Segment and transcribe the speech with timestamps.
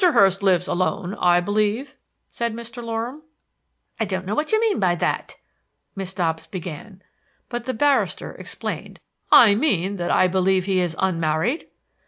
[0.03, 1.93] Hurst lives alone, I believe?"
[2.31, 2.83] said Mr.
[2.83, 3.21] Loram.
[3.99, 5.35] "I don't know what you mean by that,"
[5.95, 7.03] Miss Dobbs began;
[7.49, 8.99] but the barrister explained:
[9.31, 11.67] "I mean that I believe he is unmarried?"